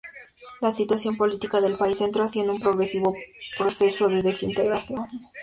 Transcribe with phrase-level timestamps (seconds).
[0.61, 3.13] La situación política del país entró así en un progresivo
[3.55, 5.05] proceso de desintegración.